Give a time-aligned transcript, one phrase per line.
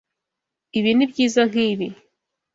[0.77, 1.87] Ibi nibyiza nkibi.